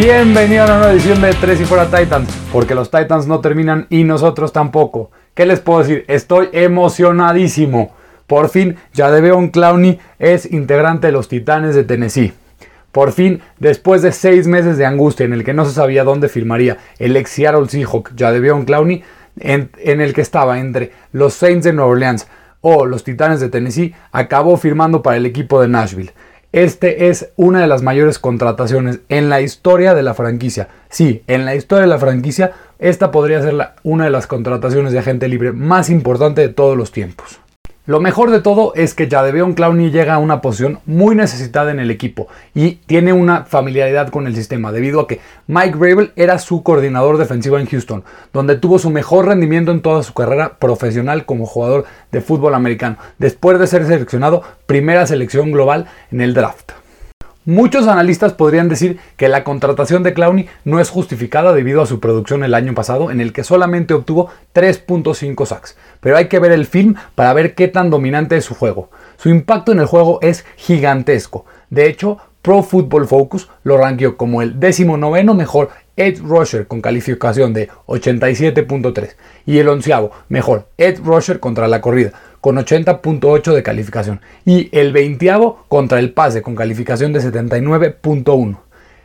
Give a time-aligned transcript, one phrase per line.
[0.00, 3.88] Bienvenido a una nueva edición de Tres y Fuera Titans, porque los Titans no terminan
[3.90, 5.10] y nosotros tampoco.
[5.34, 6.04] ¿Qué les puedo decir?
[6.06, 7.96] Estoy emocionadísimo.
[8.28, 12.32] Por fin, Jadeveon Clowney es integrante de los Titanes de Tennessee.
[12.92, 16.28] Por fin, después de seis meses de angustia en el que no se sabía dónde
[16.28, 19.02] firmaría el ex Seattle Seahawk Jadeveon Clowney,
[19.40, 22.28] en, en el que estaba entre los Saints de Nueva Orleans
[22.60, 26.12] o los Titanes de Tennessee, acabó firmando para el equipo de Nashville.
[26.52, 30.68] Este es una de las mayores contrataciones en la historia de la franquicia.
[30.88, 34.98] Sí, en la historia de la franquicia, esta podría ser una de las contrataciones de
[34.98, 37.38] agente libre más importante de todos los tiempos.
[37.88, 41.80] Lo mejor de todo es que Jadeveon Clowney llega a una posición muy necesitada en
[41.80, 46.38] el equipo y tiene una familiaridad con el sistema debido a que Mike Rabel era
[46.38, 51.24] su coordinador defensivo en Houston, donde tuvo su mejor rendimiento en toda su carrera profesional
[51.24, 56.72] como jugador de fútbol americano, después de ser seleccionado primera selección global en el draft.
[57.48, 61.98] Muchos analistas podrían decir que la contratación de Clowney no es justificada debido a su
[61.98, 65.74] producción el año pasado, en el que solamente obtuvo 3.5 sacks.
[66.00, 68.90] Pero hay que ver el film para ver qué tan dominante es su juego.
[69.16, 71.46] Su impacto en el juego es gigantesco.
[71.70, 77.54] De hecho, Pro Football Focus lo ranqueó como el 19 mejor Ed Rusher con calificación
[77.54, 84.20] de 87.3 y el onceavo mejor Ed Rusher contra la corrida con 80.8 de calificación
[84.44, 85.18] y el 20
[85.68, 88.58] contra el pase con calificación de 79.1.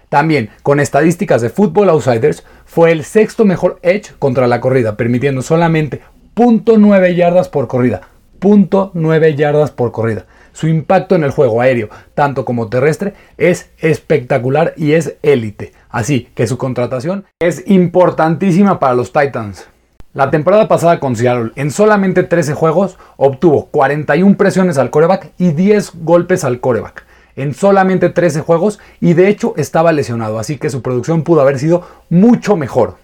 [0.10, 5.42] También, con estadísticas de Football Outsiders, fue el sexto mejor edge contra la corrida, permitiendo
[5.42, 6.02] solamente
[6.36, 8.02] 0.9 yardas por corrida.
[8.40, 10.26] 0.9 yardas por corrida.
[10.52, 15.74] Su impacto en el juego aéreo, tanto como terrestre, es espectacular y es élite.
[15.90, 19.68] Así que su contratación es importantísima para los Titans.
[20.14, 25.54] La temporada pasada con Seattle, en solamente 13 juegos, obtuvo 41 presiones al coreback y
[25.54, 27.04] 10 golpes al coreback.
[27.36, 31.58] En solamente 13 juegos y de hecho estaba lesionado, así que su producción pudo haber
[31.58, 32.98] sido mucho mejor.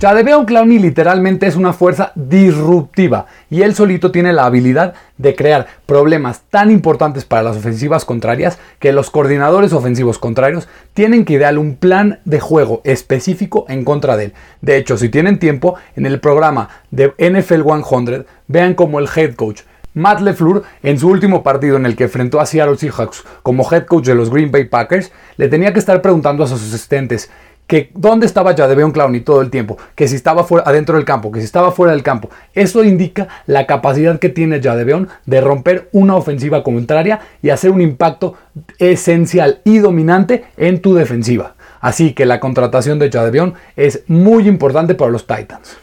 [0.00, 5.68] Jadeveon Clowney literalmente es una fuerza disruptiva y él solito tiene la habilidad de crear
[5.86, 11.56] problemas tan importantes para las ofensivas contrarias que los coordinadores ofensivos contrarios tienen que idear
[11.58, 14.32] un plan de juego específico en contra de él.
[14.62, 19.34] De hecho, si tienen tiempo, en el programa de NFL 100 vean como el head
[19.34, 19.62] coach
[19.94, 23.84] Matt LeFleur, en su último partido en el que enfrentó a Seattle Seahawks como head
[23.84, 27.30] coach de los Green Bay Packers, le tenía que estar preguntando a sus asistentes
[27.66, 31.32] que dónde estaba Jadeveon Clowney todo el tiempo, que si estaba fuera, adentro del campo,
[31.32, 32.30] que si estaba fuera del campo.
[32.54, 37.80] Eso indica la capacidad que tiene Jadeveon de romper una ofensiva contraria y hacer un
[37.80, 38.34] impacto
[38.78, 41.54] esencial y dominante en tu defensiva.
[41.80, 45.76] Así que la contratación de Jadeveon es muy importante para los Titans.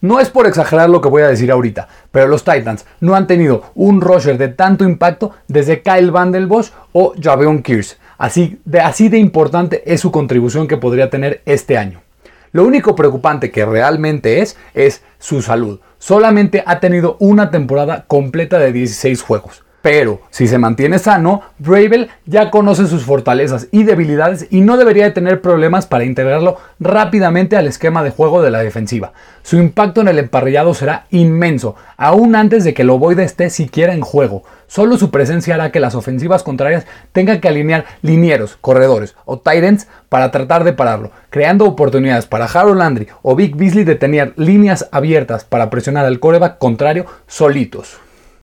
[0.00, 3.26] No es por exagerar lo que voy a decir ahorita, pero los Titans no han
[3.26, 7.98] tenido un rusher de tanto impacto desde Kyle Vandelbosch o Javion Kears.
[8.18, 12.02] Así de, importante es su contribución que podría tener este año.
[12.50, 15.80] Lo único preocupante que realmente es es su salud.
[15.98, 19.64] Solamente ha tenido una temporada completa de 16 juegos.
[19.80, 25.04] Pero si se mantiene sano, Bravel ya conoce sus fortalezas y debilidades y no debería
[25.04, 29.12] de tener problemas para integrarlo rápidamente al esquema de juego de la defensiva.
[29.42, 33.94] Su impacto en el emparrillado será inmenso, aún antes de que el ovoide esté siquiera
[33.94, 34.42] en juego.
[34.66, 39.82] Solo su presencia hará que las ofensivas contrarias tengan que alinear linieros, corredores o tight
[40.08, 44.88] para tratar de pararlo, creando oportunidades para Harold Landry o Vic Beasley de tener líneas
[44.90, 47.98] abiertas para presionar al coreback contrario solitos.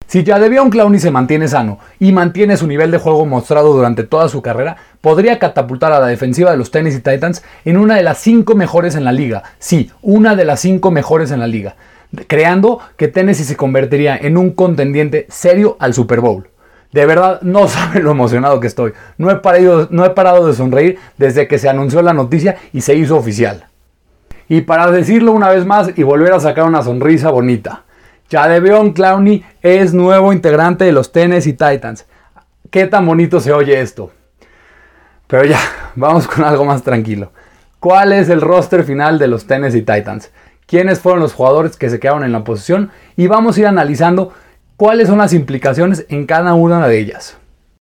[0.09, 4.27] Si Jadeveon Clowney se mantiene sano y mantiene su nivel de juego mostrado durante toda
[4.27, 8.17] su carrera, podría catapultar a la defensiva de los Tennessee Titans en una de las
[8.17, 9.43] cinco mejores en la liga.
[9.59, 11.75] Sí, una de las cinco mejores en la liga.
[12.25, 16.49] Creando que Tennessee se convertiría en un contendiente serio al Super Bowl.
[16.91, 18.93] De verdad, no saben lo emocionado que estoy.
[19.19, 19.39] No he,
[19.91, 23.67] no he parado de sonreír desde que se anunció la noticia y se hizo oficial.
[24.47, 27.83] Y para decirlo una vez más y volver a sacar una sonrisa bonita.
[28.29, 32.05] Jadeveon Clowney es nuevo integrante de los Tennessee Titans.
[32.69, 34.11] Qué tan bonito se oye esto.
[35.25, 35.59] Pero ya,
[35.95, 37.31] vamos con algo más tranquilo.
[37.79, 40.31] ¿Cuál es el roster final de los Tennessee Titans?
[40.67, 42.91] ¿Quiénes fueron los jugadores que se quedaron en la posición?
[43.17, 44.31] Y vamos a ir analizando
[44.77, 47.38] cuáles son las implicaciones en cada una de ellas.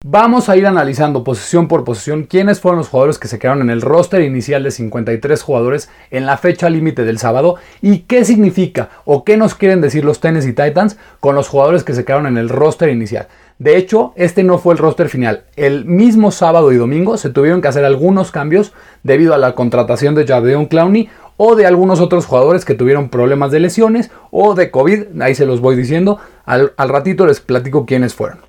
[0.06, 3.70] Vamos a ir analizando posición por posición quiénes fueron los jugadores que se quedaron en
[3.70, 8.90] el roster inicial de 53 jugadores en la fecha límite del sábado y qué significa
[9.06, 12.36] o qué nos quieren decir los Tennessee Titans con los jugadores que se quedaron en
[12.36, 13.28] el roster inicial.
[13.58, 15.44] De hecho, este no fue el roster final.
[15.56, 18.74] El mismo sábado y domingo se tuvieron que hacer algunos cambios
[19.04, 21.08] debido a la contratación de Jadeon Clowney
[21.38, 25.22] o de algunos otros jugadores que tuvieron problemas de lesiones o de COVID.
[25.22, 26.18] Ahí se los voy diciendo.
[26.44, 28.40] Al, al ratito les platico quiénes fueron.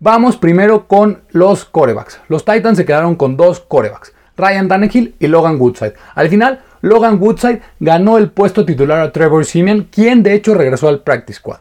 [0.00, 2.20] Vamos primero con los corebacks.
[2.28, 4.12] Los Titans se quedaron con dos corebacks.
[4.36, 5.94] Ryan Tannehill y Logan Woodside.
[6.14, 10.86] Al final, Logan Woodside ganó el puesto titular a Trevor Simeon, quien de hecho regresó
[10.86, 11.58] al practice squad.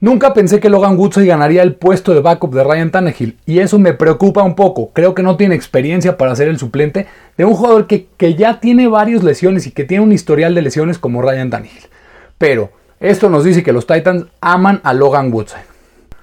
[0.00, 3.78] Nunca pensé que Logan Woodside ganaría el puesto de backup de Ryan Tannehill y eso
[3.78, 4.90] me preocupa un poco.
[4.92, 7.06] Creo que no tiene experiencia para ser el suplente
[7.38, 10.60] de un jugador que, que ya tiene varias lesiones y que tiene un historial de
[10.60, 11.86] lesiones como Ryan Tannehill.
[12.36, 15.69] Pero esto nos dice que los Titans aman a Logan Woodside.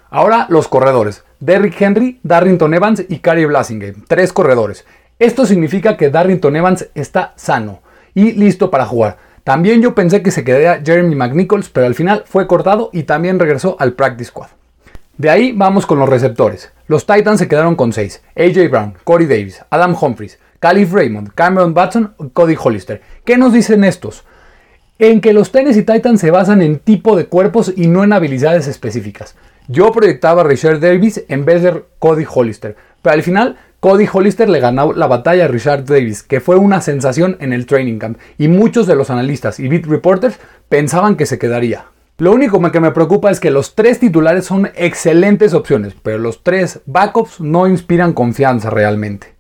[0.10, 1.24] Ahora los corredores.
[1.40, 3.96] Derrick Henry, Darrington Evans y Cary Blasingame.
[4.08, 4.86] Tres corredores.
[5.20, 7.82] Esto significa que Darrington Evans está sano
[8.14, 9.18] y listo para jugar.
[9.44, 13.40] También yo pensé que se quedaría Jeremy McNichols, pero al final fue cortado y también
[13.40, 14.48] regresó al practice squad.
[15.18, 16.72] De ahí vamos con los receptores.
[16.88, 18.22] Los Titans se quedaron con 6.
[18.36, 23.02] AJ Brown, Corey Davis, Adam Humphries, Calif Raymond, Cameron Batson Cody Hollister.
[23.26, 24.24] ¿Qué nos dicen estos?
[25.00, 28.68] En que los Tennessee Titans se basan en tipo de cuerpos y no en habilidades
[28.68, 29.36] específicas.
[29.68, 34.48] Yo proyectaba a Richard Davis en vez de Cody Hollister, pero al final Cody Hollister
[34.48, 38.18] le ganó la batalla a Richard Davis, que fue una sensación en el training camp,
[38.38, 41.86] y muchos de los analistas y beat reporters pensaban que se quedaría.
[42.18, 46.44] Lo único que me preocupa es que los tres titulares son excelentes opciones, pero los
[46.44, 49.36] tres backups no inspiran confianza realmente.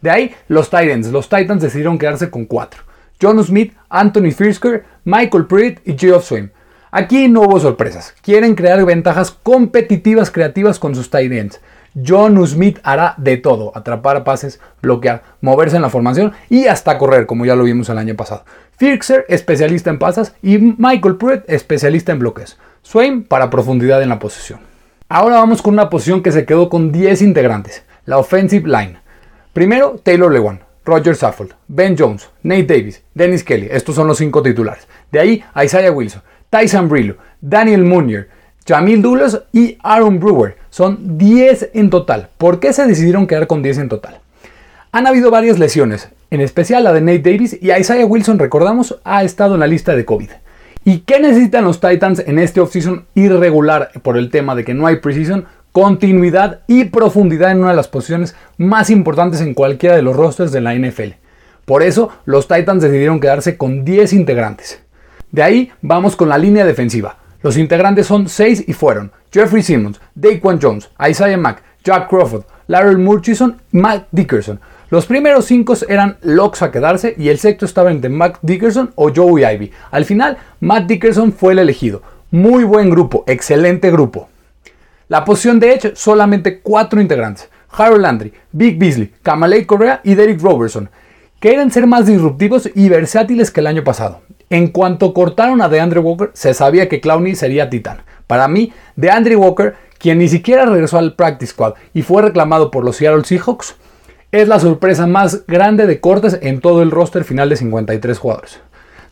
[0.00, 1.08] De ahí, los Titans.
[1.08, 2.82] Los Titans decidieron quedarse con cuatro.
[3.20, 6.50] John Smith, Anthony Firsker, Michael Pruitt y Geoff Swain.
[6.94, 8.14] Aquí no hubo sorpresas.
[8.20, 11.58] Quieren crear ventajas competitivas creativas con sus tight ends.
[12.06, 17.24] John Smith hará de todo, atrapar pases, bloquear, moverse en la formación y hasta correr,
[17.24, 18.44] como ya lo vimos el año pasado.
[18.76, 22.58] Firkser, especialista en pasas, y Michael Pruitt, especialista en bloques.
[22.82, 24.60] Swain para profundidad en la posición.
[25.08, 28.98] Ahora vamos con una posición que se quedó con 10 integrantes, la offensive line.
[29.54, 34.42] Primero, Taylor Lewan, Roger Saffold, Ben Jones, Nate Davis, Dennis Kelly, estos son los cinco
[34.42, 34.86] titulares.
[35.10, 38.28] De ahí, Isaiah Wilson, Tyson Brillo, Daniel Munier,
[38.68, 40.58] Jamil Douglas y Aaron Brewer.
[40.68, 42.28] Son 10 en total.
[42.36, 44.20] ¿Por qué se decidieron quedar con 10 en total?
[44.92, 49.24] Han habido varias lesiones, en especial la de Nate Davis y Isaiah Wilson, recordamos, ha
[49.24, 50.28] estado en la lista de COVID.
[50.84, 54.86] ¿Y qué necesitan los Titans en este offseason irregular por el tema de que no
[54.86, 55.46] hay precision?
[55.72, 60.52] Continuidad y profundidad en una de las posiciones más importantes en cualquiera de los rosters
[60.52, 61.14] de la NFL.
[61.64, 64.82] Por eso, los Titans decidieron quedarse con 10 integrantes.
[65.32, 67.16] De ahí vamos con la línea defensiva.
[67.42, 72.96] Los integrantes son seis y fueron Jeffrey Simmons, Daquan Jones, Isaiah Mack, Jack Crawford, Larry
[72.96, 74.60] Murchison Matt Dickerson.
[74.90, 79.10] Los primeros cinco eran locks a quedarse y el sexto estaba entre Matt Dickerson o
[79.12, 79.72] Joey Ivy.
[79.90, 82.02] Al final, Matt Dickerson fue el elegido.
[82.30, 84.28] Muy buen grupo, excelente grupo.
[85.08, 87.48] La posición de Edge, solamente cuatro integrantes.
[87.70, 90.90] Harold Landry, Big Beasley, Kamalei Correa y Derek Robertson.
[91.40, 94.20] Quieren ser más disruptivos y versátiles que el año pasado.
[94.52, 98.02] En cuanto cortaron a DeAndre Walker, se sabía que Clowney sería titán.
[98.26, 102.84] Para mí, DeAndre Walker, quien ni siquiera regresó al practice squad y fue reclamado por
[102.84, 103.76] los Seattle Seahawks,
[104.30, 108.60] es la sorpresa más grande de cortes en todo el roster final de 53 jugadores.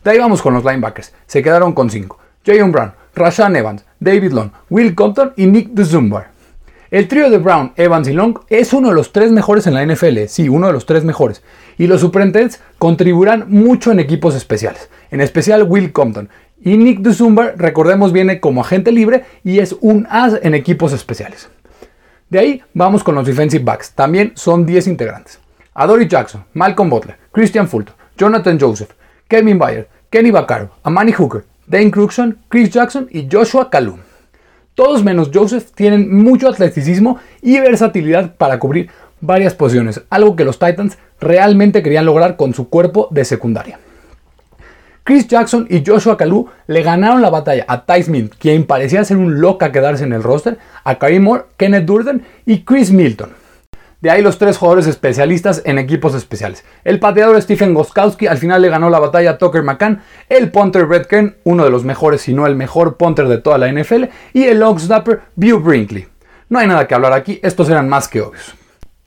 [0.03, 1.11] De ahí vamos con los linebackers.
[1.25, 2.19] Se quedaron con 5.
[2.45, 6.29] Jayon Brown, Rashan Evans, David Long, Will Compton y Nick DeZumbar.
[6.91, 9.85] El trío de Brown, Evans y Long es uno de los tres mejores en la
[9.85, 11.41] NFL, sí, uno de los tres mejores.
[11.81, 16.29] Y los Superintendents contribuirán mucho en equipos especiales, en especial Will Compton.
[16.61, 21.49] Y Nick DeZumba, recordemos, viene como agente libre y es un as en equipos especiales.
[22.29, 25.39] De ahí vamos con los defensive backs, también son 10 integrantes.
[25.73, 28.91] Adoree Jackson, Malcolm Butler, Christian Fulton, Jonathan Joseph,
[29.27, 34.01] Kevin Bayer, Kenny Vaccaro, Amani Hooker, Dane Cruxon, Chris Jackson y Joshua Kalum.
[34.75, 40.59] Todos menos Joseph tienen mucho atleticismo y versatilidad para cubrir varias posiciones, algo que los
[40.59, 43.79] Titans realmente querían lograr con su cuerpo de secundaria.
[45.03, 49.17] Chris Jackson y Joshua Kalu le ganaron la batalla a Ty Smith, quien parecía ser
[49.17, 53.31] un loca quedarse en el roster, a Karim Moore, Kenneth Durden y Chris Milton.
[54.01, 56.63] De ahí los tres jugadores especialistas en equipos especiales.
[56.83, 60.87] El pateador Stephen Goskowski al final le ganó la batalla a Tucker McCann, el punter
[60.87, 64.05] Red Kern, uno de los mejores si no el mejor punter de toda la NFL,
[64.33, 66.07] y el long snapper Bew Brinkley.
[66.49, 68.55] No hay nada que hablar aquí, estos eran más que obvios.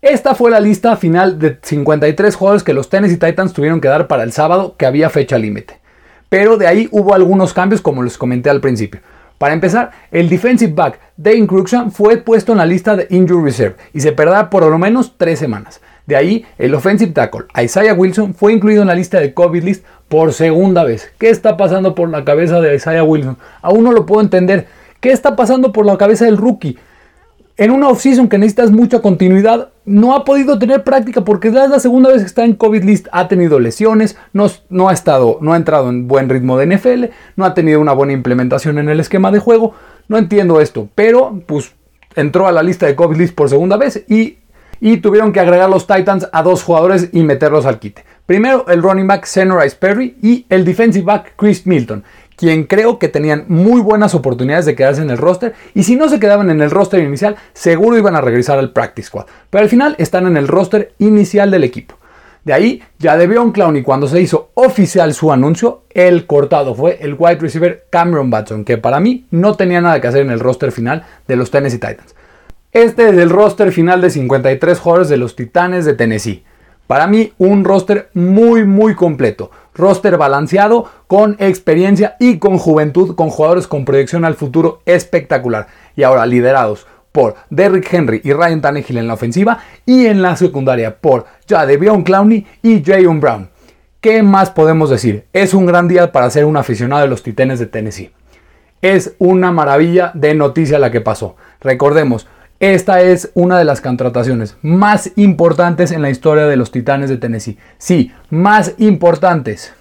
[0.04, 4.06] Esta fue la lista final de 53 jugadores que los Tennessee Titans tuvieron que dar
[4.06, 5.80] para el sábado que había fecha límite.
[6.28, 9.00] Pero de ahí hubo algunos cambios como les comenté al principio.
[9.38, 13.76] Para empezar, el defensive back Dane Cruikshank fue puesto en la lista de Injury Reserve
[13.94, 15.80] y se perderá por lo menos tres semanas.
[16.04, 19.86] De ahí, el offensive tackle Isaiah Wilson fue incluido en la lista de COVID list
[20.10, 21.10] por segunda vez.
[21.16, 23.38] ¿Qué está pasando por la cabeza de Isaiah Wilson?
[23.62, 24.66] Aún no lo puedo entender.
[25.00, 26.78] ¿Qué está pasando por la cabeza del rookie?
[27.56, 31.78] En una offseason que necesitas mucha continuidad, no ha podido tener práctica porque es la
[31.78, 35.52] segunda vez que está en COVID list, ha tenido lesiones, no, no, ha estado, no
[35.52, 37.04] ha entrado en buen ritmo de NFL,
[37.36, 39.74] no ha tenido una buena implementación en el esquema de juego.
[40.08, 41.72] No entiendo esto, pero pues
[42.16, 44.38] entró a la lista de COVID list por segunda vez y,
[44.80, 48.04] y tuvieron que agregar los Titans a dos jugadores y meterlos al quite.
[48.26, 52.04] Primero el running back Rice Perry y el defensive back Chris Milton,
[52.36, 56.08] quien creo que tenían muy buenas oportunidades de quedarse en el roster y si no
[56.08, 59.70] se quedaban en el roster inicial seguro iban a regresar al practice squad, pero al
[59.70, 61.96] final están en el roster inicial del equipo.
[62.44, 66.74] De ahí ya debió un clown y cuando se hizo oficial su anuncio, el cortado
[66.74, 70.30] fue el wide receiver Cameron Batson, que para mí no tenía nada que hacer en
[70.30, 72.14] el roster final de los Tennessee Titans.
[72.70, 76.44] Este es el roster final de 53 jugadores de los Titanes de Tennessee.
[76.86, 83.30] Para mí un roster muy muy completo, roster balanceado con experiencia y con juventud, con
[83.30, 85.66] jugadores con proyección al futuro espectacular.
[85.96, 90.36] Y ahora liderados por Derrick Henry y Ryan Tannehill en la ofensiva y en la
[90.36, 93.50] secundaria por Jadeveon Clowney y Jayon Brown.
[94.00, 95.24] ¿Qué más podemos decir?
[95.32, 98.12] Es un gran día para ser un aficionado de los Titanes de Tennessee.
[98.82, 101.36] Es una maravilla de noticia la que pasó.
[101.60, 102.26] Recordemos,
[102.60, 107.16] esta es una de las contrataciones más importantes en la historia de los Titanes de
[107.16, 107.58] Tennessee.
[107.78, 109.74] Sí, más importantes.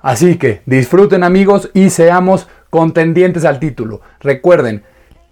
[0.00, 4.00] Así que disfruten amigos y seamos contendientes al título.
[4.20, 4.84] Recuerden,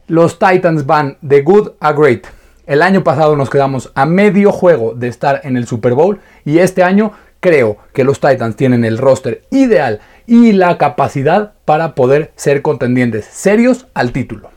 [0.08, 2.26] los Titans van de good a great.
[2.66, 6.58] El año pasado nos quedamos a medio juego de estar en el Super Bowl y
[6.58, 12.32] este año creo que los Titans tienen el roster ideal y la capacidad para poder
[12.35, 14.55] ser contendientes serios al título.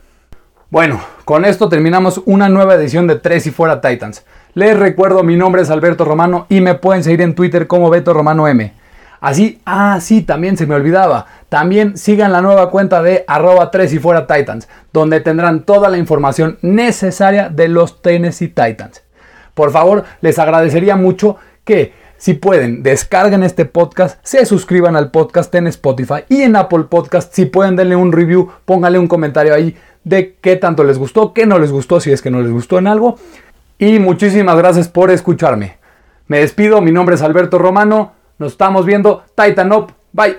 [0.70, 4.24] Bueno, con esto terminamos una nueva edición de Tres y Fuera Titans.
[4.54, 8.14] Les recuerdo, mi nombre es Alberto Romano y me pueden seguir en Twitter como Beto
[8.14, 8.72] Romano M.
[9.20, 11.26] Así, ah, sí, también se me olvidaba.
[11.48, 15.98] También sigan la nueva cuenta de arroba 3 y fuera Titans, donde tendrán toda la
[15.98, 19.02] información necesaria de los Tennessee Titans.
[19.54, 25.52] Por favor, les agradecería mucho que, si pueden, descarguen este podcast, se suscriban al podcast
[25.56, 27.34] en Spotify y en Apple Podcast.
[27.34, 29.76] Si pueden, denle un review, pónganle un comentario ahí
[30.10, 32.78] de qué tanto les gustó, qué no les gustó, si es que no les gustó
[32.78, 33.16] en algo.
[33.78, 35.78] Y muchísimas gracias por escucharme.
[36.26, 38.12] Me despido, mi nombre es Alberto Romano.
[38.38, 39.24] Nos estamos viendo.
[39.36, 39.94] Titan Up.
[40.12, 40.38] Bye.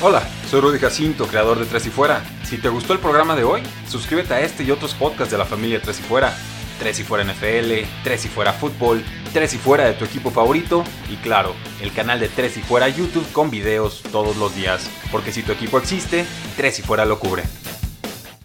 [0.00, 2.24] Hola, soy Rudy Jacinto, creador de Tres y Fuera.
[2.42, 5.44] Si te gustó el programa de hoy, suscríbete a este y otros podcasts de la
[5.44, 6.34] familia Tres y Fuera.
[6.78, 10.82] Tres y Fuera NFL, Tres y Fuera Fútbol, Tres y Fuera de tu equipo favorito
[11.08, 14.90] y claro, el canal de Tres y Fuera YouTube con videos todos los días.
[15.12, 16.24] Porque si tu equipo existe,
[16.56, 17.44] Tres y Fuera lo cubre.